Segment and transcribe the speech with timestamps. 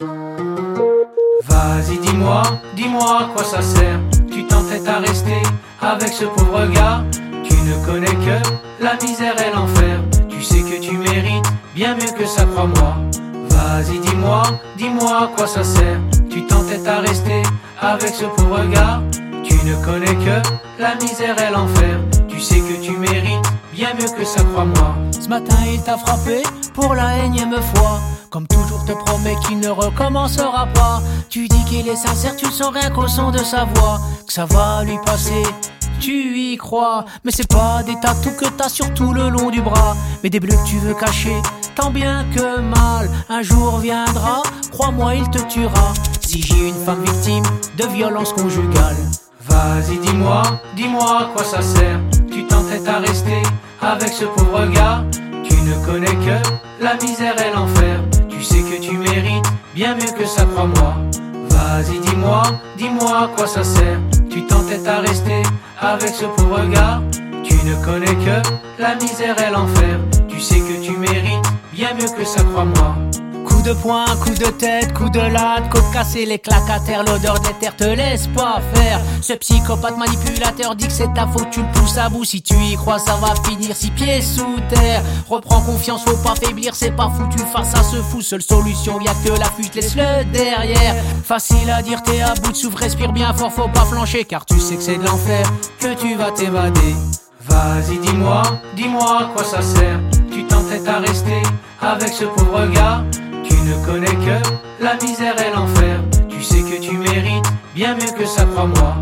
[0.00, 2.42] Vas-y, dis-moi,
[2.76, 3.98] dis-moi à quoi ça sert.
[4.30, 5.42] Tu t'entêtes à rester
[5.80, 7.02] avec ce pauvre gars.
[7.42, 8.38] Tu ne connais que
[8.80, 10.00] la misère et l'enfer.
[10.28, 12.96] Tu sais que tu mérites bien mieux que ça, crois-moi.
[13.50, 14.42] Vas-y, dis-moi,
[14.76, 15.98] dis-moi à quoi ça sert.
[16.30, 17.42] Tu t'entêtes à rester
[17.80, 19.02] avec ce pauvre gars.
[19.42, 21.98] Tu ne connais que la misère et l'enfer.
[22.28, 24.94] Tu sais que tu mérites bien mieux que ça, crois-moi.
[25.10, 27.98] Ce matin, il t'a frappé pour la énième fois.
[28.30, 31.00] Comme toujours te promet qu'il ne recommencera pas.
[31.30, 33.98] Tu dis qu'il est sincère, tu sens rien qu'au son de sa voix.
[34.26, 35.42] Que ça va lui passer,
[35.98, 37.06] tu y crois.
[37.24, 39.96] Mais c'est pas des tatous que t'as sur tout le long du bras.
[40.22, 41.36] Mais des bleus que tu veux cacher,
[41.74, 43.08] tant bien que mal.
[43.30, 45.94] Un jour viendra, crois-moi, il te tuera.
[46.20, 47.44] Si j'ai une femme victime
[47.78, 48.96] de violence conjugale.
[49.48, 50.42] Vas-y, dis-moi,
[50.76, 51.98] dis-moi à quoi ça sert.
[52.30, 53.42] Tu t'entêtes à rester
[53.80, 55.02] avec ce pauvre gars.
[55.48, 58.00] Tu ne connais que la misère et l'enfer.
[58.38, 60.94] Tu sais que tu mérites bien mieux que ça, crois-moi.
[61.50, 62.42] Vas-y, dis-moi,
[62.76, 63.98] dis-moi à quoi ça sert.
[64.30, 65.42] Tu t'entêtes à rester
[65.80, 67.02] avec ce pauvre gars.
[67.42, 68.48] Tu ne connais que
[68.80, 69.98] la misère et l'enfer.
[70.28, 72.94] Tu sais que tu mérites bien mieux que ça, crois-moi.
[73.68, 77.38] De poing, coup de tête, coup de latte, côte cassée, les claques à terre, l'odeur
[77.40, 78.98] des terres te laisse pas faire.
[79.20, 82.24] Ce psychopathe manipulateur dit que c'est ta faute, tu le pousses à bout.
[82.24, 85.02] Si tu y crois, ça va finir six pieds sous terre.
[85.28, 88.22] Reprends confiance, faut pas faiblir, c'est pas foutu face à ce fou.
[88.22, 90.94] Seule solution, y'a que la fuite, laisse-le derrière.
[91.22, 94.46] Facile à dire, t'es à bout de souffle, respire bien fort, faut pas flancher, car
[94.46, 95.46] tu sais que c'est de l'enfer,
[95.78, 96.96] que tu vas t'évader.
[97.46, 98.40] Vas-y, dis-moi,
[98.76, 100.00] dis-moi à quoi ça sert.
[100.32, 101.42] Tu t'entêtes à rester
[101.82, 103.04] avec ce pauvre gars?
[103.68, 106.00] Tu ne connais que la misère et l'enfer.
[106.30, 107.44] Tu sais que tu mérites
[107.74, 108.96] bien mieux que ça, crois-moi.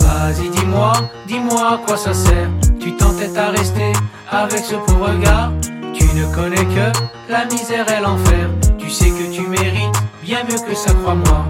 [0.00, 0.92] Vas-y, dis-moi,
[1.28, 2.50] dis-moi à quoi ça sert.
[2.80, 3.92] Tu t'entêtes à rester
[4.28, 5.52] avec ce pauvre gars.
[5.94, 6.98] Tu ne connais que
[7.30, 8.50] la misère et l'enfer.
[8.76, 9.94] Tu sais que tu mérites
[10.24, 11.46] bien mieux que ça, crois-moi.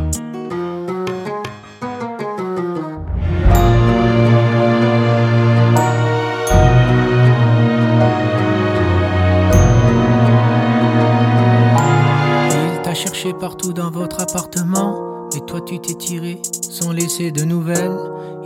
[13.27, 17.99] Partout dans votre appartement, et toi tu t'es tiré sans laisser de nouvelles.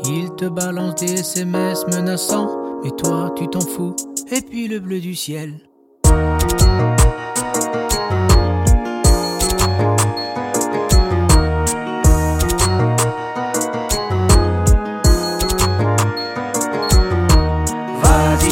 [0.06, 3.94] Il te balance des SMS menaçants, mais toi tu t'en fous.
[4.30, 5.60] Et puis le bleu du ciel.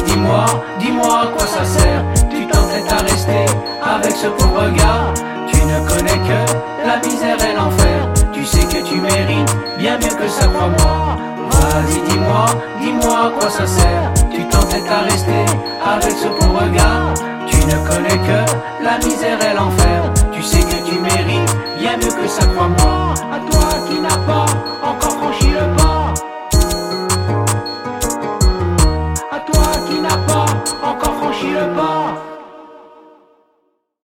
[0.05, 0.45] Dis-moi,
[0.79, 2.03] dis-moi à quoi ça sert.
[2.29, 3.45] Tu t'entêtes à rester
[3.81, 5.13] avec ce pauvre gars.
[5.61, 8.09] Tu ne connais que la misère et l'enfer.
[8.33, 11.17] Tu sais que tu mérites bien mieux que ça, crois-moi.
[11.51, 12.45] Vas-y, dis-moi,
[12.81, 14.11] dis-moi à quoi ça sert.
[14.31, 15.45] Tu t'entêtes à rester
[15.85, 17.13] avec ce pauvre gars.
[17.45, 20.11] Tu ne connais que la misère et l'enfer.
[20.33, 23.13] Tu sais que tu mérites bien mieux que ça, crois-moi.
[23.31, 24.45] À toi qui n'as pas
[24.83, 25.70] encore franchi le